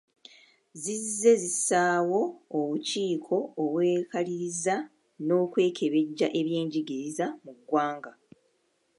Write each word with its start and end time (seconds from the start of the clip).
Zizze 0.81 1.31
zissaawo 1.41 2.21
obukiiko 2.57 3.35
obwekaliriza 3.63 4.75
n'okwekebejja 5.25 6.27
eby'enjigiriza 6.39 7.25
mu 7.43 7.51
ggwanga. 7.57 8.11